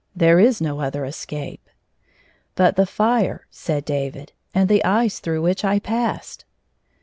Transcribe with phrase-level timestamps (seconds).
[0.15, 1.69] There is no other escape."
[2.55, 6.43] "But the fire," said David, "and the ice through which I passed."